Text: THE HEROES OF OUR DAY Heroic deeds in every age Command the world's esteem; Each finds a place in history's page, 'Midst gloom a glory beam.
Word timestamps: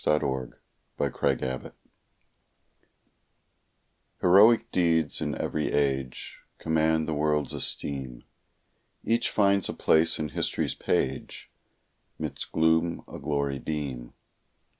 THE 0.03 0.17
HEROES 0.17 0.53
OF 0.97 1.13
OUR 1.21 1.35
DAY 1.35 1.71
Heroic 4.19 4.71
deeds 4.71 5.21
in 5.21 5.37
every 5.39 5.71
age 5.71 6.39
Command 6.57 7.07
the 7.07 7.13
world's 7.13 7.53
esteem; 7.53 8.23
Each 9.03 9.29
finds 9.29 9.69
a 9.69 9.73
place 9.73 10.17
in 10.17 10.29
history's 10.29 10.73
page, 10.73 11.51
'Midst 12.17 12.51
gloom 12.51 13.03
a 13.07 13.19
glory 13.19 13.59
beam. 13.59 14.15